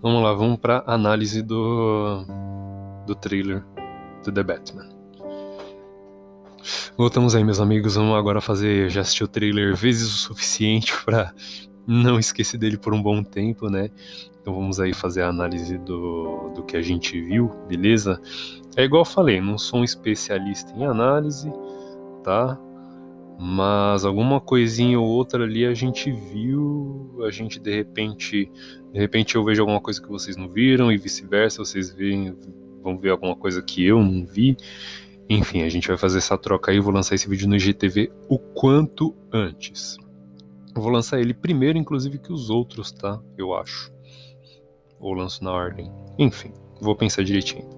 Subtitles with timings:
[0.00, 2.24] Vamos lá, vamos para análise do
[3.06, 3.64] do trailer
[4.24, 4.88] do The Batman.
[6.96, 7.94] Voltamos aí, meus amigos.
[7.94, 8.90] Vamos agora fazer.
[8.90, 11.32] Já assisti o trailer vezes o suficiente para
[11.86, 13.88] não esquecer dele por um bom tempo, né?
[14.40, 18.20] Então vamos aí fazer a análise do, do que a gente viu, beleza?
[18.76, 21.50] É igual eu falei, não sou um especialista em análise,
[22.22, 22.58] tá?
[23.40, 28.50] Mas alguma coisinha ou outra ali a gente viu, a gente de repente,
[28.92, 32.36] de repente eu vejo alguma coisa que vocês não viram e vice-versa, vocês veem,
[32.82, 34.56] vão ver alguma coisa que eu não vi.
[35.30, 36.80] Enfim, a gente vai fazer essa troca aí.
[36.80, 39.96] Vou lançar esse vídeo no IGTV o quanto antes.
[40.74, 43.20] Vou lançar ele primeiro, inclusive, que os outros, tá?
[43.36, 43.92] Eu acho.
[44.98, 45.92] Ou lanço na ordem.
[46.18, 47.68] Enfim, vou pensar direitinho.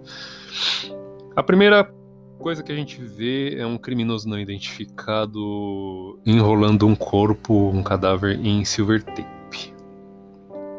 [1.37, 1.93] A primeira
[2.41, 8.41] coisa que a gente vê é um criminoso não identificado enrolando um corpo, um cadáver
[8.41, 9.75] em silver tape.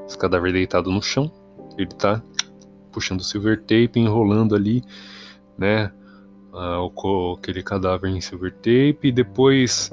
[0.08, 1.32] Esse cadáver deitado no chão.
[1.78, 2.22] Ele tá
[2.92, 4.84] puxando silver tape, enrolando ali,
[5.58, 5.92] né?
[7.38, 9.92] Aquele cadáver em silver tape e depois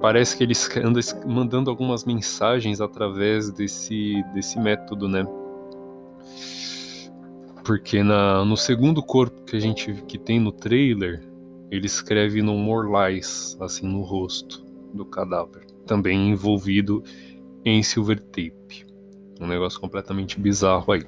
[0.00, 5.26] parece que ele anda mandando algumas mensagens através desse, desse método, né?
[7.66, 11.20] Porque na, no segundo corpo que a gente que tem no trailer,
[11.68, 14.64] ele escreve no more lies, assim no rosto
[14.94, 17.02] do cadáver, também envolvido
[17.64, 18.86] em silver tape.
[19.40, 21.02] Um negócio completamente bizarro aí.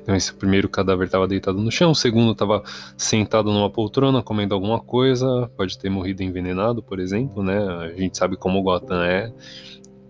[0.00, 2.62] Então, esse primeiro cadáver estava deitado no chão, o segundo estava
[2.96, 7.58] sentado numa poltrona comendo alguma coisa, pode ter morrido envenenado, por exemplo, né?
[7.58, 9.32] A gente sabe como o Gotham é.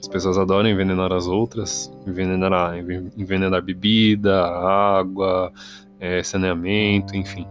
[0.02, 2.76] As pessoas adoram envenenar as outras, envenenar,
[3.16, 5.52] envenenar bebida, água,
[6.00, 7.46] é, saneamento, enfim.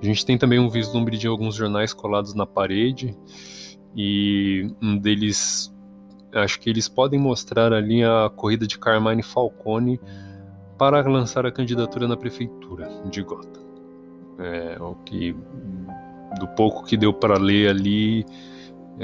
[0.00, 3.18] A gente tem também um vislumbre de alguns jornais colados na parede
[3.96, 5.74] e um deles,
[6.32, 10.00] acho que eles podem mostrar ali a corrida de Carmine Falcone
[10.78, 13.62] para lançar a candidatura na prefeitura de Gotham.
[14.38, 15.34] É, o que
[16.38, 18.24] do pouco que deu para ler ali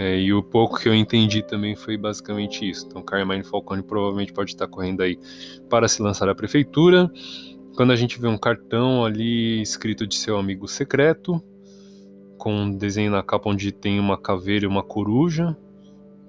[0.00, 2.86] é, e o pouco que eu entendi também foi basicamente isso.
[2.86, 5.18] Então, Carmine Falcone provavelmente pode estar correndo aí
[5.68, 7.10] para se lançar à prefeitura.
[7.74, 11.42] Quando a gente vê um cartão ali escrito de seu amigo secreto,
[12.38, 15.56] com um desenho na capa onde tem uma caveira e uma coruja,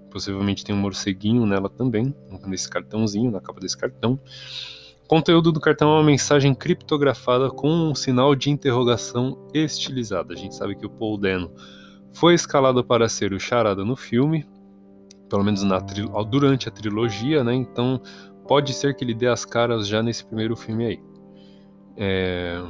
[0.09, 2.11] possivelmente tem um morceguinho nela também,
[2.47, 4.19] nesse cartãozinho, na capa desse cartão
[5.07, 10.31] conteúdo do cartão é uma mensagem criptografada com um sinal de interrogação estilizado.
[10.31, 11.51] A gente sabe que o Paul Dano
[12.13, 14.45] foi escalado para ser o charada no filme,
[15.29, 17.53] pelo menos na durante a trilogia, né?
[17.53, 18.01] Então
[18.47, 20.99] pode ser que ele dê as caras já nesse primeiro filme aí.
[21.95, 22.61] É...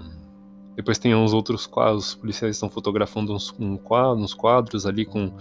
[0.76, 5.06] Depois tem uns outros quadros, os policiais estão fotografando uns, um quadro, uns quadros ali
[5.06, 5.34] com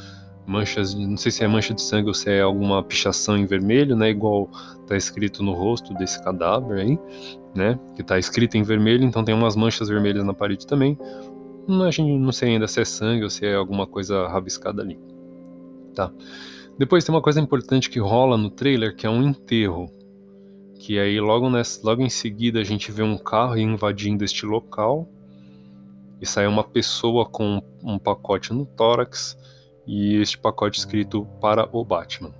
[0.49, 3.95] manchas, não sei se é mancha de sangue ou se é alguma pichação em vermelho,
[3.95, 4.49] né, igual
[4.87, 6.99] tá escrito no rosto desse cadáver aí,
[7.55, 10.99] né, que tá escrito em vermelho, então tem umas manchas vermelhas na parede também.
[11.69, 14.99] Não, não sei ainda se é sangue ou se é alguma coisa rabiscada ali.
[15.95, 16.11] Tá.
[16.79, 19.93] Depois tem uma coisa importante que rola no trailer, que é um enterro.
[20.79, 25.07] Que aí logo, nessa, logo em seguida a gente vê um carro invadindo este local.
[26.21, 29.37] E sai uma pessoa com um pacote no tórax
[29.87, 32.33] e este pacote escrito para o Batman.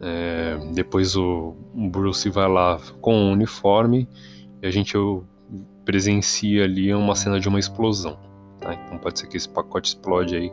[0.00, 4.08] É, depois o, Bruce vai lá com o uniforme
[4.62, 4.96] e a gente
[5.84, 8.18] presencia ali uma cena de uma explosão.
[8.60, 8.74] Tá?
[8.74, 10.52] Então pode ser que esse pacote explode aí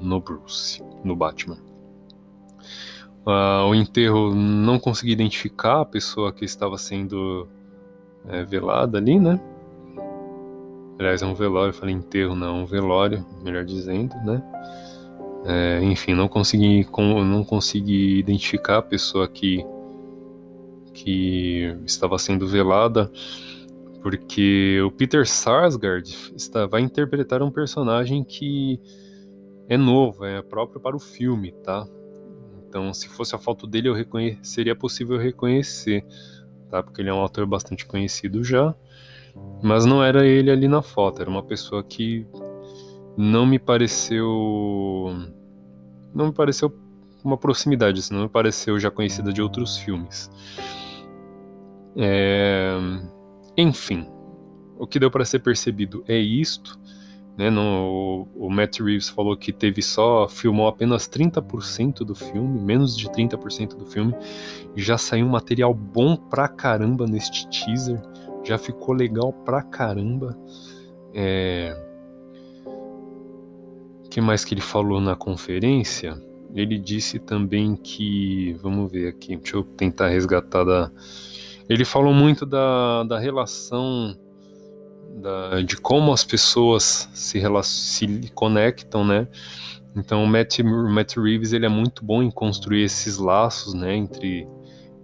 [0.00, 1.58] no Bruce, no Batman.
[3.26, 7.46] Uh, o enterro não consegui identificar a pessoa que estava sendo
[8.26, 9.38] é, velada ali, né?
[10.98, 14.42] Aliás, é um velório, eu falei enterro, não, é um velório, melhor dizendo, né?
[15.44, 19.64] É, enfim, não consegui, não consegui identificar a pessoa que,
[20.92, 23.10] que estava sendo velada,
[24.02, 28.80] porque o Peter Sarsgaard está, vai interpretar um personagem que
[29.68, 31.86] é novo, é próprio para o filme, tá?
[32.66, 33.94] Então, se fosse a foto dele, eu
[34.42, 36.04] seria possível reconhecer,
[36.70, 36.82] tá?
[36.82, 38.74] Porque ele é um ator bastante conhecido já,
[39.62, 42.26] mas não era ele ali na foto, era uma pessoa que
[43.16, 44.26] não me pareceu.
[46.14, 46.72] Não me pareceu
[47.24, 50.30] uma proximidade, assim, não me pareceu já conhecida de outros filmes.
[51.96, 52.78] É...
[53.58, 54.06] Enfim,
[54.78, 56.78] o que deu para ser percebido é isto.
[57.36, 62.96] Né, no, o Matt Reeves falou que teve só, filmou apenas 30% do filme, menos
[62.96, 64.12] de 30% do filme,
[64.74, 68.02] já saiu um material bom pra caramba neste teaser,
[68.44, 70.36] já ficou legal pra caramba.
[71.14, 71.76] É,
[74.08, 76.20] que que mais que ele falou na conferência?
[76.52, 78.56] Ele disse também que.
[78.62, 80.90] Vamos ver aqui, deixa eu tentar resgatar da.
[81.68, 84.16] Ele falou muito da, da relação
[85.20, 89.28] da, de como as pessoas se, se conectam, né?
[89.96, 94.46] Então o Matt, Matt Reeves ele é muito bom em construir esses laços, né, entre,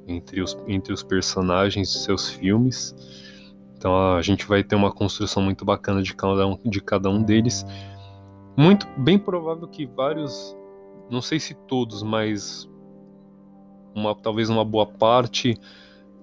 [0.06, 2.94] entre, os, entre os personagens de seus filmes.
[3.76, 7.22] Então a gente vai ter uma construção muito bacana de cada um, de cada um
[7.22, 7.66] deles.
[8.56, 10.56] Muito bem provável que vários,
[11.10, 12.70] não sei se todos, mas
[13.94, 15.58] uma, talvez uma boa parte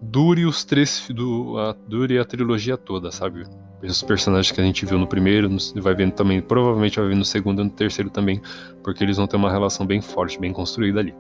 [0.02, 3.44] dure os três do, a, dure a trilogia toda, sabe?
[3.84, 7.26] Os personagens que a gente viu no primeiro, vai vendo também, provavelmente vai ver no
[7.26, 8.42] segundo e no terceiro também,
[8.84, 11.14] porque eles vão ter uma relação bem forte, bem construída ali.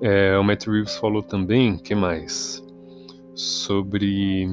[0.00, 2.62] É, o Matt Reeves falou também, que mais?
[3.34, 4.48] Sobre.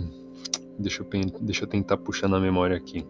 [0.80, 1.08] Deixa eu,
[1.42, 3.06] deixa eu tentar puxar na memória aqui.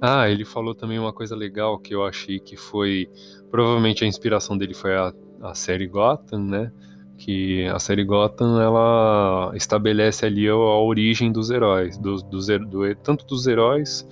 [0.00, 3.08] Ah, ele falou também uma coisa legal que eu achei que foi.
[3.50, 5.12] Provavelmente a inspiração dele foi a,
[5.42, 6.72] a série Gotham, né?
[7.16, 12.16] Que a série Gotham ela estabelece ali a, a origem dos heróis, do,
[13.02, 14.06] tanto dos heróis,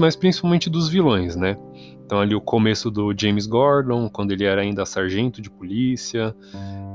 [0.00, 1.56] mas principalmente dos vilões, né?
[2.04, 6.34] Então ali o começo do James Gordon, quando ele era ainda sargento de polícia,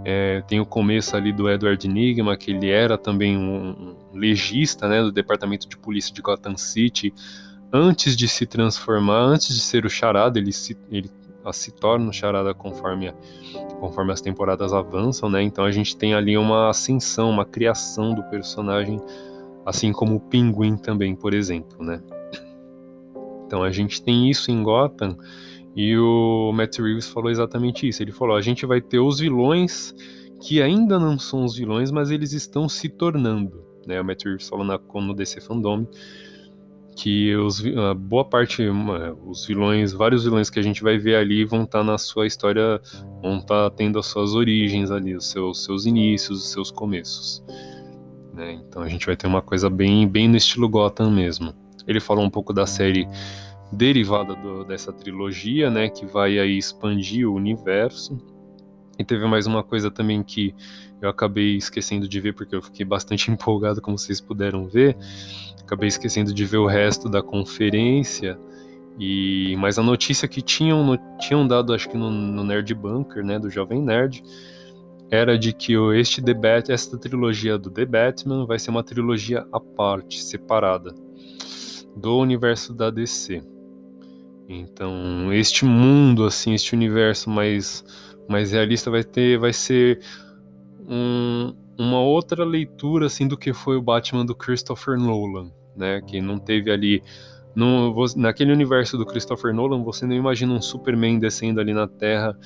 [0.06, 5.02] é, tem o começo ali do Edward Enigma, que ele era também um, legista, né,
[5.02, 7.14] do departamento de polícia de Gotham City,
[7.74, 11.10] antes de se transformar, antes de ser o charada, ele se, ele
[11.52, 13.14] se torna o charada conforme,
[13.80, 15.42] conforme as temporadas avançam, né?
[15.42, 19.00] Então a gente tem ali uma ascensão, uma criação do personagem,
[19.66, 22.02] assim como o Pinguim também, por exemplo, né?
[23.46, 25.18] Então a gente tem isso em Gotham
[25.76, 28.02] e o Matt Reeves falou exatamente isso.
[28.02, 29.94] Ele falou: a gente vai ter os vilões
[30.40, 33.64] que ainda não são os vilões, mas eles estão se tornando.
[33.86, 34.00] Né?
[34.00, 35.86] O Matt Reeves falou na, no DC Fandom
[37.02, 38.64] que os, a boa parte,
[39.26, 42.28] os vilões, vários vilões que a gente vai ver ali vão estar tá na sua
[42.28, 42.80] história,
[43.24, 47.44] vão estar tá tendo as suas origens ali, os seus, seus inícios, os seus começos.
[48.36, 48.54] Né?
[48.54, 51.56] Então a gente vai ter uma coisa bem, bem no estilo Gotham mesmo.
[51.88, 53.08] Ele falou um pouco da série
[53.72, 58.16] derivada do, dessa trilogia, né, que vai aí expandir o universo.
[59.02, 60.56] E teve mais uma coisa também que
[61.02, 64.96] eu acabei esquecendo de ver porque eu fiquei bastante empolgado, como vocês puderam ver
[65.72, 68.38] acabei esquecendo de ver o resto da conferência.
[69.00, 73.24] E mas a notícia que tinham, no, tinham dado, acho que no, no, Nerd Bunker,
[73.24, 74.22] né, do Jovem Nerd,
[75.10, 79.48] era de que este The Bat, esta trilogia do The Batman vai ser uma trilogia
[79.52, 80.94] à parte, separada
[81.96, 83.42] do universo da DC.
[84.50, 87.86] Então, este mundo assim, este universo mais
[88.32, 90.00] mais realista vai ter vai ser
[90.90, 96.02] um, uma outra leitura assim do que foi o Batman do Christopher Nolan né?
[96.02, 97.04] Que não teve ali.
[97.54, 102.38] No, naquele universo do Christopher Nolan, você não imagina um Superman descendo ali na Terra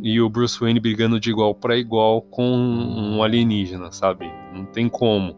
[0.00, 4.24] e o Bruce Wayne brigando de igual para igual com um alienígena, sabe?
[4.54, 5.36] Não tem como.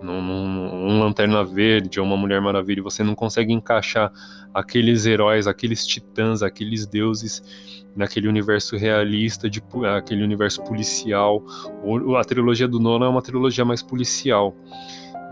[0.00, 4.12] Num, num, um Lanterna Verde ou uma Mulher Maravilha, você não consegue encaixar
[4.54, 7.42] aqueles heróis, aqueles titãs, aqueles deuses
[7.96, 9.62] naquele universo realista, de,
[9.96, 11.44] aquele universo policial.
[12.16, 14.54] a trilogia do Nolan é uma trilogia mais policial.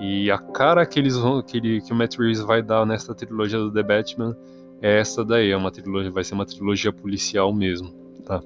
[0.01, 3.15] E a cara que eles vão, que, ele, que o Matt Reeves vai dar nesta
[3.15, 4.37] trilogia do The Batman
[4.83, 7.91] é essa daí, é uma trilogia, vai ser uma trilogia policial mesmo,
[8.25, 8.43] tá?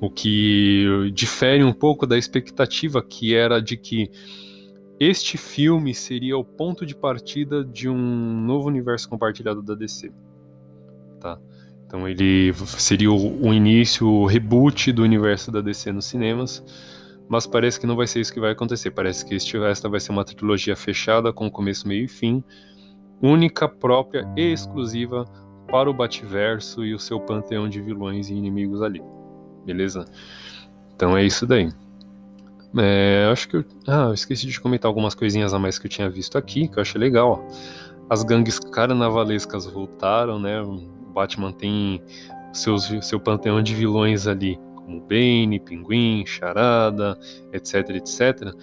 [0.00, 4.10] O que difere um pouco da expectativa que era de que
[5.00, 10.12] este filme seria o ponto de partida de um novo universo compartilhado da DC,
[11.20, 11.38] tá?
[11.86, 16.62] Então ele seria o, início, o reboot do universo da DC nos cinemas
[17.28, 18.90] mas parece que não vai ser isso que vai acontecer.
[18.90, 22.42] Parece que esta vai ser uma trilogia fechada com começo, meio e fim,
[23.20, 25.24] única, própria e exclusiva
[25.70, 29.02] para o Bativerso e o seu panteão de vilões e inimigos ali.
[29.64, 30.04] Beleza?
[30.94, 31.70] Então é isso daí.
[32.76, 35.90] É, acho que eu, ah, eu esqueci de comentar algumas coisinhas a mais que eu
[35.90, 37.46] tinha visto aqui, que eu achei legal.
[38.10, 40.60] As gangues carnavalescas voltaram, né?
[40.60, 40.78] O
[41.12, 42.02] Batman tem
[42.52, 47.18] seus, seu panteão de vilões ali como Bane, Pinguim, Charada,
[47.52, 48.54] etc, etc.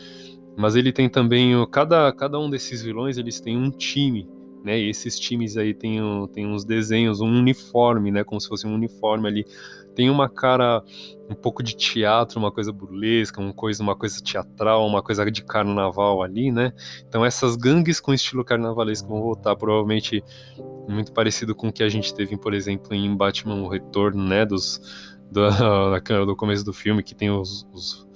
[0.57, 4.27] Mas ele tem também cada cada um desses vilões eles têm um time,
[4.65, 4.79] né?
[4.79, 5.99] E esses times aí tem,
[6.33, 8.23] tem uns desenhos, um uniforme, né?
[8.23, 9.45] Como se fosse um uniforme ali.
[9.93, 10.83] Tem uma cara
[11.29, 15.43] um pouco de teatro, uma coisa burlesca, uma coisa, uma coisa teatral, uma coisa de
[15.43, 16.73] carnaval ali, né?
[17.07, 20.23] Então essas gangues com estilo carnavalesco vão voltar, provavelmente
[20.89, 24.45] muito parecido com o que a gente teve, por exemplo, em Batman o Retorno, né?
[24.45, 24.81] Dos
[25.31, 25.45] do,
[26.25, 28.07] do começo do filme, que tem os, os,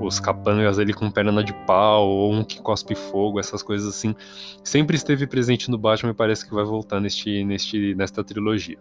[0.00, 4.14] os capangas ali com perna de pau, ou um que cospe fogo, essas coisas assim,
[4.62, 8.78] sempre esteve presente no Batman e parece que vai voltar neste, neste, nesta trilogia.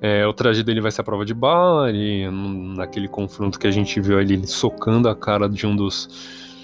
[0.00, 2.28] É, o traje dele vai ser a prova de bala, e
[2.76, 6.54] naquele confronto que a gente viu ali, ele socando a cara de um dos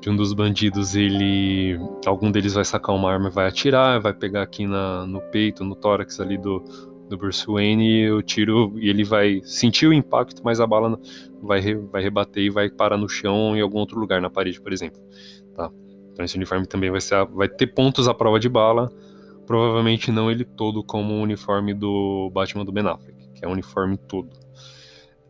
[0.00, 4.12] de um dos bandidos, ele algum deles vai sacar uma arma e vai atirar, vai
[4.12, 6.60] pegar aqui na, no peito, no tórax ali do,
[7.12, 10.98] do Bruce Wayne e o tiro e ele vai sentir o impacto, mas a bala
[11.42, 14.72] vai, vai rebater e vai parar no chão em algum outro lugar, na parede, por
[14.72, 15.00] exemplo.
[15.54, 15.70] Tá?
[16.10, 18.90] Então esse uniforme também vai, ser, vai ter pontos à prova de bala,
[19.46, 23.52] provavelmente não ele todo como o uniforme do Batman do Ben Affleck, que é o
[23.52, 24.30] uniforme todo.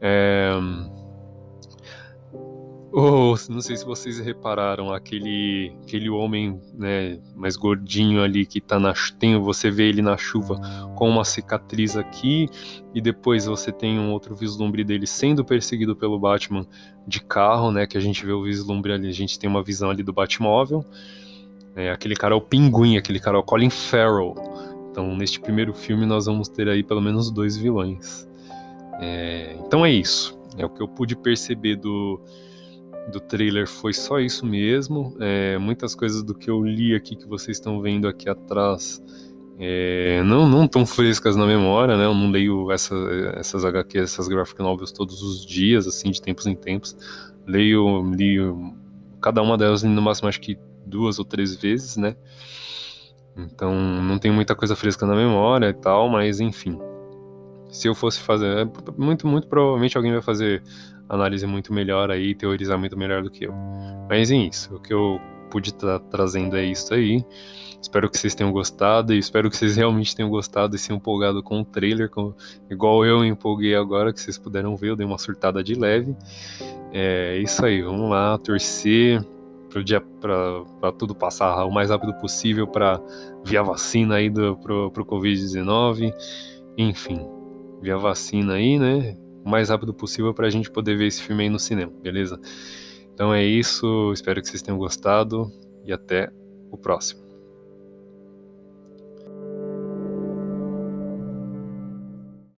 [0.00, 0.52] É...
[2.94, 8.78] Oh, não sei se vocês repararam aquele aquele homem, né, mais gordinho ali que tá
[8.78, 10.60] na tem você vê ele na chuva
[10.94, 12.50] com uma cicatriz aqui
[12.94, 16.66] e depois você tem um outro vislumbre dele sendo perseguido pelo Batman
[17.08, 19.88] de carro, né, que a gente vê o vislumbre ali, a gente tem uma visão
[19.88, 20.84] ali do Batmóvel.
[21.74, 24.34] É, aquele cara é o Pinguim, aquele cara é o Colin Farrell.
[24.90, 28.28] Então, neste primeiro filme nós vamos ter aí pelo menos dois vilões.
[29.00, 30.38] É, então é isso.
[30.58, 32.20] É o que eu pude perceber do
[33.10, 35.16] do trailer foi só isso mesmo.
[35.20, 39.02] É, muitas coisas do que eu li aqui que vocês estão vendo aqui atrás
[39.58, 42.04] é, não não tão frescas na memória, né?
[42.04, 42.94] Eu não leio essa,
[43.36, 46.96] essas HQ, essas graphic novels todos os dias, assim, de tempos em tempos.
[47.46, 48.38] Leio, li
[49.20, 52.16] cada uma delas no máximo acho que duas ou três vezes, né?
[53.36, 56.78] Então não tem muita coisa fresca na memória e tal, mas enfim.
[57.72, 60.62] Se eu fosse fazer, muito muito provavelmente alguém vai fazer
[61.08, 63.54] análise muito melhor aí, teorizar muito melhor do que eu.
[64.08, 67.24] Mas é isso, o que eu pude estar tá trazendo é isso aí.
[67.80, 71.42] Espero que vocês tenham gostado e espero que vocês realmente tenham gostado e se empolgado
[71.42, 72.32] com o trailer, com,
[72.70, 76.16] igual eu empolguei agora, que vocês puderam ver, eu dei uma surtada de leve.
[76.92, 79.24] É isso aí, vamos lá, torcer
[79.68, 83.00] para dia para tudo passar o mais rápido possível para
[83.44, 86.12] via vacina aí do, pro, pro Covid-19.
[86.76, 87.26] Enfim,
[87.82, 89.16] via vacina aí, né?
[89.44, 92.40] o mais rápido possível para a gente poder ver esse filme aí no cinema, beleza?
[93.12, 95.50] Então é isso, espero que vocês tenham gostado
[95.84, 96.30] e até
[96.70, 97.31] o próximo.